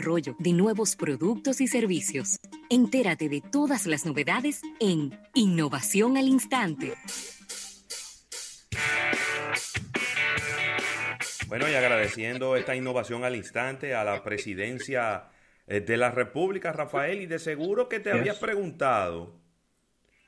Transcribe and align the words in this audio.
desarrollo 0.00 0.34
de 0.38 0.52
nuevos 0.52 0.96
productos 0.96 1.60
y 1.60 1.66
servicios. 1.66 2.38
Entérate 2.70 3.28
de 3.28 3.42
todas 3.42 3.86
las 3.86 4.06
novedades 4.06 4.62
en 4.80 5.18
Innovación 5.34 6.16
al 6.16 6.26
Instante. 6.26 6.94
Bueno, 11.48 11.68
y 11.68 11.74
agradeciendo 11.74 12.56
esta 12.56 12.74
innovación 12.74 13.24
al 13.24 13.36
instante 13.36 13.94
a 13.94 14.02
la 14.02 14.22
presidencia 14.22 15.28
eh, 15.66 15.80
de 15.80 15.96
la 15.98 16.10
República, 16.10 16.72
Rafael, 16.72 17.20
y 17.20 17.26
de 17.26 17.38
seguro 17.38 17.88
que 17.88 18.00
te 18.00 18.10
habías 18.10 18.38
preguntado 18.38 19.34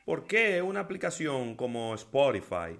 por 0.04 0.27
qué 0.27 0.61
una 0.61 0.80
aplicación 0.80 1.57
como 1.57 1.95
Spotify 1.95 2.79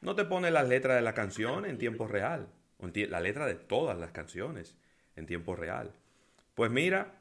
no 0.00 0.14
te 0.14 0.24
pone 0.24 0.52
las 0.52 0.68
letras 0.68 0.94
de 0.94 1.02
la 1.02 1.14
canción 1.14 1.64
en 1.64 1.76
tiempo 1.76 2.06
real, 2.06 2.52
la 2.78 3.20
letra 3.20 3.46
de 3.46 3.56
todas 3.56 3.98
las 3.98 4.12
canciones 4.12 4.76
en 5.18 5.26
tiempo 5.26 5.56
real. 5.56 5.92
Pues 6.54 6.70
mira, 6.70 7.18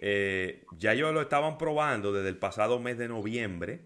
eh, 0.00 0.64
ya 0.76 0.92
ellos 0.92 1.14
lo 1.14 1.22
estaban 1.22 1.56
probando 1.56 2.12
desde 2.12 2.28
el 2.28 2.36
pasado 2.36 2.78
mes 2.78 2.98
de 2.98 3.08
noviembre, 3.08 3.80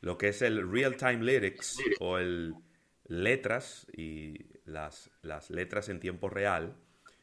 lo 0.00 0.18
que 0.18 0.28
es 0.28 0.42
el 0.42 0.70
Real 0.70 0.96
Time 0.96 1.22
Lyrics 1.22 1.78
o 2.00 2.18
el 2.18 2.54
letras 3.08 3.86
y 3.96 4.46
las, 4.64 5.10
las 5.22 5.50
letras 5.50 5.88
en 5.88 6.00
tiempo 6.00 6.28
real, 6.28 6.74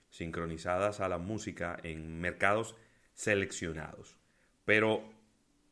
sincronizadas 0.10 1.00
a 1.00 1.10
la 1.10 1.18
música 1.18 1.78
en 1.84 2.20
mercados 2.20 2.76
seleccionados. 3.14 4.18
Pero 4.66 5.04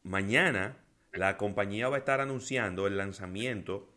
mañana 0.04 0.78
la 1.14 1.38
compañía 1.38 1.90
va 1.90 1.98
a 1.98 2.00
estar 2.00 2.22
anunciando 2.22 2.88
el 2.88 2.98
lanzamiento 2.98 3.88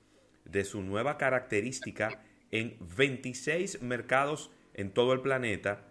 de 0.44 0.64
su 0.64 0.82
nueva 0.82 1.16
característica 1.16 2.22
en 2.50 2.76
26 2.96 3.82
mercados 3.82 4.50
en 4.74 4.92
todo 4.92 5.12
el 5.12 5.20
planeta, 5.20 5.88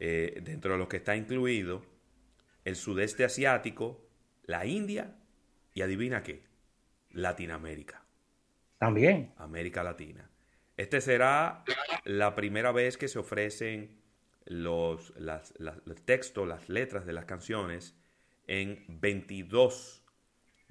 eh, 0.00 0.40
dentro 0.42 0.72
de 0.72 0.78
los 0.78 0.88
que 0.88 0.98
está 0.98 1.16
incluido 1.16 1.84
el 2.64 2.76
sudeste 2.76 3.24
asiático, 3.24 4.06
la 4.44 4.66
India 4.66 5.16
y 5.74 5.82
adivina 5.82 6.22
qué, 6.22 6.42
Latinoamérica. 7.10 8.04
También. 8.78 9.32
América 9.36 9.82
Latina. 9.82 10.30
Este 10.76 11.00
será 11.00 11.64
la 12.04 12.34
primera 12.34 12.70
vez 12.72 12.96
que 12.96 13.08
se 13.08 13.18
ofrecen 13.18 13.98
los, 14.44 15.12
las, 15.16 15.52
textos, 16.04 16.46
las 16.46 16.68
letras 16.68 17.04
de 17.04 17.12
las 17.12 17.24
canciones 17.24 17.96
en 18.46 18.84
22 18.88 20.04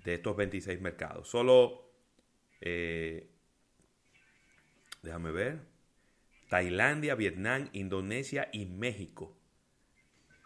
de 0.03 0.13
estos 0.13 0.35
26 0.35 0.81
mercados. 0.81 1.27
Solo, 1.27 1.91
eh, 2.61 3.29
déjame 5.03 5.31
ver, 5.31 5.59
Tailandia, 6.47 7.15
Vietnam, 7.15 7.69
Indonesia 7.73 8.49
y 8.51 8.65
México 8.65 9.37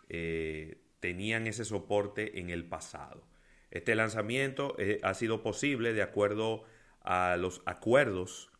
eh, 0.09 0.81
tenían 0.99 1.47
ese 1.47 1.65
soporte 1.65 2.39
en 2.39 2.49
el 2.49 2.65
pasado. 2.65 3.23
Este 3.69 3.95
lanzamiento 3.95 4.75
eh, 4.77 4.99
ha 5.03 5.13
sido 5.13 5.41
posible 5.41 5.93
de 5.93 6.01
acuerdo 6.01 6.63
a 7.01 7.37
los 7.37 7.61
acuerdos 7.65 8.51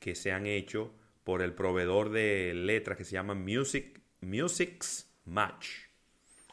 que 0.00 0.14
se 0.14 0.32
han 0.32 0.46
hecho 0.46 0.94
por 1.24 1.42
el 1.42 1.52
proveedor 1.52 2.10
de 2.10 2.54
letras 2.54 2.96
que 2.96 3.04
se 3.04 3.12
llama 3.12 3.34
Music, 3.34 4.00
Music's 4.20 5.12
Match. 5.24 5.68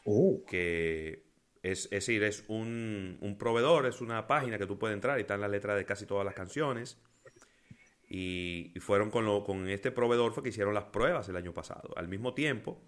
Oh. 0.04 0.44
Que 0.46 1.24
es, 1.62 1.88
decir, 1.88 2.22
es 2.22 2.44
un, 2.48 3.16
un, 3.20 3.38
proveedor, 3.38 3.86
es 3.86 4.00
una 4.00 4.26
página 4.26 4.58
que 4.58 4.66
tú 4.66 4.78
puedes 4.78 4.94
entrar 4.94 5.18
y 5.18 5.22
están 5.22 5.40
las 5.40 5.50
letras 5.50 5.76
de 5.76 5.86
casi 5.86 6.04
todas 6.04 6.24
las 6.24 6.34
canciones. 6.34 7.00
Y, 8.08 8.72
fueron 8.78 9.10
con, 9.10 9.24
lo, 9.24 9.42
con 9.42 9.68
este 9.68 9.90
proveedor 9.90 10.32
fue 10.32 10.42
que 10.42 10.50
hicieron 10.50 10.74
las 10.74 10.84
pruebas 10.84 11.28
el 11.28 11.36
año 11.36 11.52
pasado. 11.52 11.92
Al 11.96 12.08
mismo 12.08 12.34
tiempo, 12.34 12.80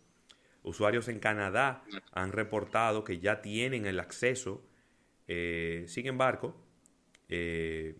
usuarios 0.62 1.08
en 1.08 1.18
Canadá 1.18 1.82
han 2.12 2.32
reportado 2.32 3.04
que 3.04 3.18
ya 3.18 3.40
tienen 3.42 3.86
el 3.86 3.98
acceso. 4.00 4.64
Eh, 5.26 5.84
sin 5.88 6.06
embargo, 6.06 6.56
eh, 7.28 7.96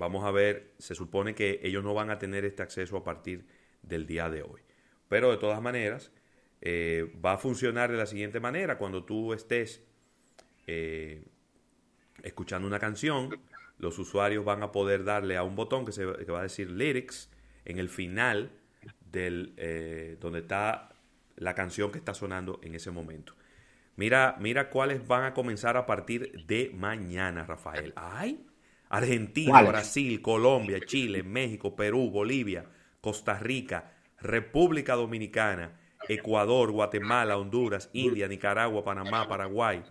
Vamos 0.00 0.24
a 0.24 0.30
ver, 0.30 0.72
se 0.78 0.94
supone 0.94 1.34
que 1.34 1.60
ellos 1.62 1.84
no 1.84 1.92
van 1.92 2.08
a 2.08 2.18
tener 2.18 2.46
este 2.46 2.62
acceso 2.62 2.96
a 2.96 3.04
partir 3.04 3.44
del 3.82 4.06
día 4.06 4.30
de 4.30 4.40
hoy. 4.40 4.62
Pero 5.08 5.30
de 5.30 5.36
todas 5.36 5.60
maneras, 5.60 6.10
eh, 6.62 7.12
va 7.22 7.34
a 7.34 7.36
funcionar 7.36 7.92
de 7.92 7.98
la 7.98 8.06
siguiente 8.06 8.40
manera. 8.40 8.78
Cuando 8.78 9.04
tú 9.04 9.34
estés 9.34 9.84
eh, 10.66 11.22
escuchando 12.22 12.66
una 12.66 12.78
canción, 12.78 13.28
los 13.80 13.98
usuarios 13.98 14.44
van 14.44 14.62
a 14.62 14.72
poder 14.72 15.04
darle 15.04 15.36
a 15.36 15.42
un 15.42 15.56
botón 15.56 15.84
que, 15.84 15.92
se, 15.92 16.04
va 16.04 16.40
a 16.40 16.42
decir 16.42 16.70
lyrics 16.70 17.30
en 17.64 17.78
el 17.78 17.88
final 17.88 18.50
del, 19.10 19.54
eh, 19.56 20.16
donde 20.20 20.40
está 20.40 20.90
la 21.36 21.54
canción 21.54 21.90
que 21.90 21.98
está 21.98 22.14
sonando 22.14 22.60
en 22.62 22.74
ese 22.74 22.90
momento. 22.90 23.34
Mira, 23.96 24.36
mira 24.38 24.70
cuáles 24.70 25.06
van 25.06 25.24
a 25.24 25.34
comenzar 25.34 25.76
a 25.76 25.86
partir 25.86 26.46
de 26.46 26.70
mañana, 26.74 27.44
Rafael. 27.44 27.92
¡Ay! 27.96 28.46
Argentina, 28.88 29.62
Brasil, 29.62 30.20
Colombia, 30.20 30.80
Chile, 30.84 31.22
México, 31.22 31.76
Perú, 31.76 32.10
Bolivia, 32.10 32.66
Costa 33.00 33.38
Rica, 33.38 33.92
República 34.18 34.94
Dominicana, 34.96 35.78
Ecuador, 36.08 36.72
Guatemala, 36.72 37.38
Honduras, 37.38 37.88
India, 37.92 38.26
Nicaragua, 38.26 38.82
Panamá, 38.82 39.28
Paraguay, 39.28 39.82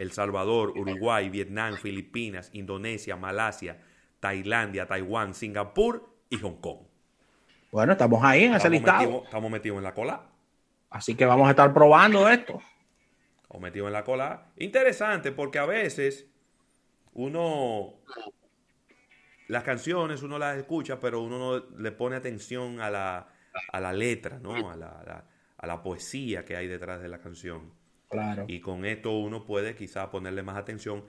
El 0.00 0.12
Salvador, 0.12 0.70
Uruguay, 0.70 1.28
Vietnam, 1.28 1.76
Filipinas, 1.76 2.50
Indonesia, 2.54 3.16
Malasia, 3.16 3.78
Tailandia, 4.18 4.86
Taiwán, 4.86 5.34
Singapur 5.34 6.08
y 6.30 6.38
Hong 6.38 6.60
Kong. 6.60 6.78
Bueno, 7.70 7.92
estamos 7.92 8.24
ahí 8.24 8.44
en 8.44 8.54
ese 8.54 8.70
listado. 8.70 9.24
estamos 9.24 9.50
metidos 9.50 9.76
en 9.76 9.84
la 9.84 9.92
cola. 9.92 10.22
Así 10.88 11.14
que 11.14 11.26
vamos 11.26 11.46
a 11.46 11.50
estar 11.50 11.74
probando 11.74 12.28
esto. 12.28 12.60
Estamos 13.42 13.60
metidos 13.60 13.88
en 13.88 13.92
la 13.92 14.04
cola. 14.04 14.46
Interesante 14.56 15.32
porque 15.32 15.58
a 15.58 15.66
veces 15.66 16.26
uno 17.12 18.00
las 19.48 19.64
canciones 19.64 20.22
uno 20.22 20.38
las 20.38 20.56
escucha, 20.56 20.98
pero 20.98 21.20
uno 21.20 21.38
no 21.38 21.66
le 21.76 21.92
pone 21.92 22.16
atención 22.16 22.80
a 22.80 22.88
la, 22.88 23.28
a 23.70 23.80
la 23.80 23.92
letra, 23.92 24.38
¿no? 24.38 24.70
A 24.70 24.76
la, 24.76 25.24
a 25.58 25.66
la, 25.66 25.82
poesía 25.82 26.44
que 26.44 26.56
hay 26.56 26.68
detrás 26.68 27.02
de 27.02 27.08
la 27.08 27.18
canción. 27.18 27.72
Claro. 28.10 28.44
Y 28.48 28.60
con 28.60 28.84
esto 28.84 29.12
uno 29.12 29.44
puede 29.44 29.74
quizá 29.74 30.10
ponerle 30.10 30.42
más 30.42 30.56
atención. 30.56 31.04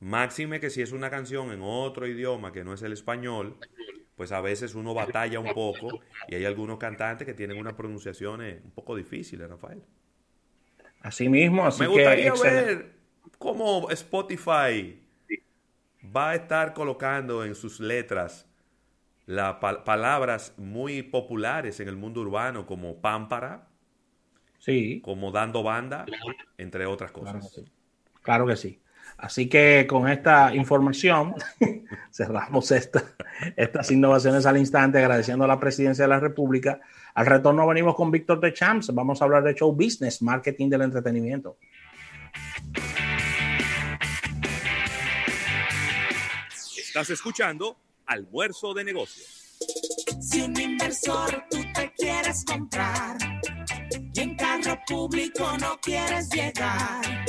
Máxime 0.00 0.58
que 0.58 0.70
si 0.70 0.80
es 0.82 0.92
una 0.92 1.10
canción 1.10 1.52
en 1.52 1.60
otro 1.62 2.06
idioma 2.06 2.52
que 2.52 2.64
no 2.64 2.72
es 2.72 2.82
el 2.82 2.92
español, 2.92 3.56
pues 4.16 4.32
a 4.32 4.40
veces 4.40 4.74
uno 4.74 4.94
batalla 4.94 5.38
un 5.38 5.52
poco 5.54 6.00
y 6.28 6.34
hay 6.34 6.44
algunos 6.44 6.78
cantantes 6.78 7.26
que 7.26 7.34
tienen 7.34 7.58
unas 7.58 7.74
pronunciaciones 7.74 8.62
un 8.64 8.70
poco 8.70 8.96
difíciles, 8.96 9.48
Rafael. 9.48 9.82
Así 11.02 11.28
mismo, 11.28 11.66
así 11.66 11.80
Me 11.80 11.86
gustaría 11.86 12.32
ver 12.34 12.92
cómo 13.38 13.88
Spotify 13.90 15.02
va 16.04 16.30
a 16.30 16.34
estar 16.34 16.74
colocando 16.74 17.44
en 17.44 17.54
sus 17.54 17.80
letras 17.80 18.46
las 19.24 19.56
palabras 19.56 20.52
muy 20.58 21.02
populares 21.02 21.80
en 21.80 21.88
el 21.88 21.96
mundo 21.96 22.20
urbano 22.20 22.66
como 22.66 23.00
pámpara, 23.00 23.69
sí. 24.60 25.00
como 25.04 25.32
dando 25.32 25.62
banda, 25.62 26.06
entre 26.56 26.86
otras 26.86 27.10
cosas. 27.10 27.32
Claro 27.32 27.40
que 27.40 27.48
sí. 27.48 27.72
Claro 28.22 28.46
que 28.46 28.56
sí. 28.56 28.80
Así 29.18 29.48
que 29.48 29.86
con 29.86 30.08
esta 30.08 30.54
información 30.54 31.34
cerramos 32.10 32.70
esta, 32.70 33.02
estas 33.56 33.90
innovaciones 33.90 34.46
al 34.46 34.56
instante, 34.56 34.98
agradeciendo 34.98 35.44
a 35.44 35.48
la 35.48 35.60
presidencia 35.60 36.04
de 36.04 36.08
la 36.08 36.20
República. 36.20 36.80
Al 37.14 37.26
retorno 37.26 37.66
venimos 37.66 37.94
con 37.94 38.10
Víctor 38.10 38.40
de 38.40 38.54
Champs. 38.54 38.94
Vamos 38.94 39.20
a 39.20 39.24
hablar 39.24 39.42
de 39.42 39.54
show 39.54 39.72
business, 39.72 40.22
marketing 40.22 40.70
del 40.70 40.82
entretenimiento. 40.82 41.58
Estás 46.76 47.10
escuchando 47.10 47.76
Almuerzo 48.06 48.72
de 48.74 48.84
Negocios. 48.84 49.58
Si 50.20 50.40
un 50.40 50.58
inversor 50.58 51.44
tú 51.50 51.58
te 51.74 51.92
quieres 51.96 52.44
comprar 52.44 53.18
y 54.12 54.20
en 54.20 54.34
carro 54.36 54.78
público 54.86 55.56
no 55.58 55.78
quieres 55.80 56.28
llegar, 56.30 57.24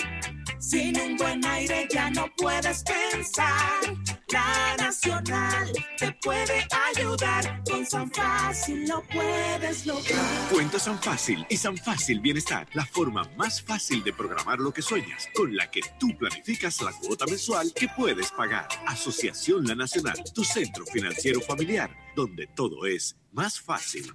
sin 0.60 1.00
un 1.00 1.18
buen 1.18 1.46
aire 1.46 1.88
ya 1.92 2.10
no 2.12 2.28
puedes 2.38 2.84
pensar. 2.84 4.02
La 4.32 4.78
Nacional 4.78 5.72
te 5.98 6.12
puede 6.24 6.66
ayudar. 6.96 7.62
Con 7.70 7.86
San 7.86 8.10
Fácil 8.12 8.88
lo 8.88 9.04
puedes 9.08 9.86
lograr. 9.86 10.50
Cuenta 10.50 10.80
San 10.80 11.02
Fácil 11.02 11.46
y 11.50 11.58
San 11.58 11.76
Fácil 11.76 12.22
Bienestar. 12.22 12.66
La 12.74 12.86
forma 12.86 13.30
más 13.36 13.62
fácil 13.62 14.04
de 14.06 14.14
programar 14.14 14.60
lo 14.60 14.74
que 14.74 14.82
sueñas, 14.82 15.28
con 15.36 15.54
la 15.54 15.70
que 15.70 15.82
tú 16.00 16.18
planificas 16.18 16.82
la 16.82 16.94
cuota 16.94 17.26
mensual 17.26 17.74
que 17.74 17.90
puedes 17.90 18.32
pagar. 18.32 18.70
Asociación 18.88 19.66
La 19.66 19.76
Nacional, 19.76 20.24
tu 20.34 20.46
centro 20.46 20.86
financiero 20.86 21.42
familiar, 21.42 21.94
donde 22.16 22.48
todo 22.48 22.86
es 22.86 23.18
más 23.34 23.60
fácil. 23.60 24.14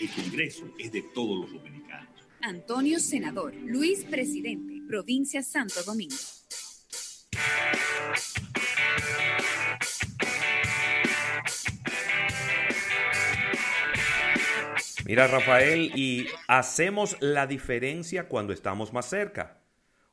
El 0.00 0.10
Congreso 0.10 0.68
es 0.78 0.90
de 0.90 1.02
todos 1.02 1.38
los 1.38 1.52
dominicanos. 1.52 2.10
Antonio 2.40 2.98
Senador, 2.98 3.54
Luis 3.54 4.04
Presidente, 4.04 4.82
Provincia 4.88 5.42
Santo 5.42 5.82
Domingo. 5.84 6.16
Mira, 15.06 15.26
Rafael, 15.26 15.92
y 15.94 16.28
hacemos 16.48 17.16
la 17.20 17.46
diferencia 17.46 18.26
cuando 18.26 18.54
estamos 18.54 18.94
más 18.94 19.06
cerca. 19.06 19.60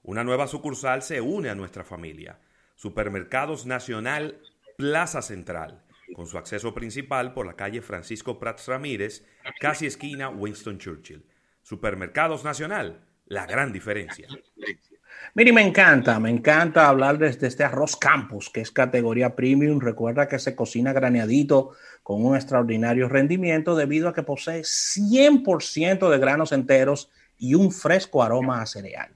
Una 0.04 0.24
nueva 0.26 0.48
sucursal 0.48 1.02
se 1.02 1.22
une 1.22 1.50
a 1.50 1.56
nuestra 1.56 1.86
familia. 1.86 2.40
Supermercados 2.76 3.66
Nacional 3.66 4.42
Plaza 4.78 5.22
Central, 5.22 5.86
con 6.14 6.28
su 6.28 6.38
acceso 6.38 6.74
principal 6.74 7.34
por 7.34 7.46
la 7.46 7.56
calle 7.56 7.82
Francisco 7.82 8.38
Prats 8.38 8.68
Ramírez, 8.68 9.26
casi 9.62 9.86
esquina 9.86 10.28
Winston 10.28 10.78
Churchill. 10.78 11.26
Supermercados 11.62 12.44
Nacional, 12.44 13.08
la 13.28 13.46
gran 13.46 13.72
diferencia. 13.72 14.28
Mire, 15.34 15.54
me 15.54 15.62
encanta, 15.62 16.20
me 16.20 16.30
encanta 16.30 16.90
hablar 16.90 17.18
desde 17.18 17.48
este 17.48 17.64
arroz 17.64 17.96
campus, 17.96 18.50
que 18.50 18.62
es 18.62 18.72
categoría 18.72 19.36
premium. 19.36 19.80
Recuerda 19.80 20.28
que 20.28 20.40
se 20.40 20.56
cocina 20.56 20.92
graneadito 20.92 21.72
con 22.04 22.26
un 22.26 22.36
extraordinario 22.36 23.08
rendimiento 23.08 23.76
debido 23.76 24.10
a 24.10 24.14
que 24.14 24.24
posee 24.24 24.62
100% 24.62 26.10
de 26.10 26.20
granos 26.20 26.52
enteros 26.52 27.10
y 27.38 27.56
un 27.56 27.72
fresco 27.72 28.24
aroma 28.24 28.62
a 28.62 28.66
cereal. 28.66 29.12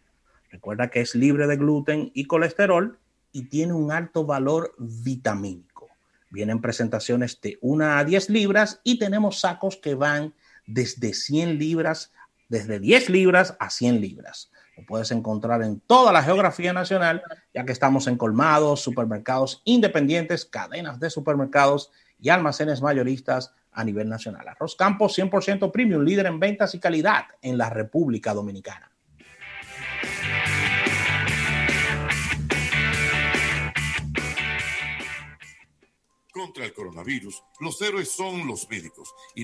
Recuerda 0.49 0.89
que 0.89 1.01
es 1.01 1.15
libre 1.15 1.47
de 1.47 1.57
gluten 1.57 2.11
y 2.13 2.25
colesterol 2.25 2.97
y 3.33 3.49
tiene 3.49 3.73
un 3.73 3.91
alto 3.91 4.25
valor 4.25 4.73
vitamínico. 4.77 5.89
Vienen 6.29 6.61
presentaciones 6.61 7.39
de 7.41 7.57
1 7.61 7.85
a 7.97 8.03
10 8.05 8.29
libras 8.29 8.79
y 8.83 8.97
tenemos 8.97 9.41
sacos 9.41 9.75
que 9.75 9.95
van 9.95 10.33
desde 10.65 11.13
100 11.13 11.59
libras, 11.59 12.13
desde 12.47 12.79
10 12.79 13.09
libras 13.09 13.57
a 13.59 13.69
100 13.69 13.99
libras. 13.99 14.49
Lo 14.77 14.85
puedes 14.85 15.11
encontrar 15.11 15.63
en 15.63 15.79
toda 15.79 16.11
la 16.11 16.21
geografía 16.21 16.73
nacional, 16.73 17.23
ya 17.53 17.65
que 17.65 17.71
estamos 17.71 18.07
en 18.07 18.17
colmados, 18.17 18.81
supermercados 18.81 19.61
independientes, 19.63 20.45
cadenas 20.45 20.99
de 20.99 21.09
supermercados 21.09 21.91
y 22.19 22.29
almacenes 22.29 22.81
mayoristas 22.81 23.53
a 23.71 23.83
nivel 23.83 24.09
nacional. 24.09 24.47
Arroz 24.47 24.75
Campos 24.75 25.17
100% 25.17 25.71
premium, 25.71 26.03
líder 26.03 26.25
en 26.27 26.39
ventas 26.39 26.73
y 26.75 26.79
calidad 26.79 27.25
en 27.41 27.57
la 27.57 27.69
República 27.69 28.33
Dominicana. 28.33 28.91
Contra 36.31 36.65
el 36.65 36.73
coronavirus, 36.73 37.43
los 37.61 37.81
héroes 37.81 38.11
son 38.11 38.45
los 38.45 38.69
médicos 38.69 39.13
y 39.35 39.43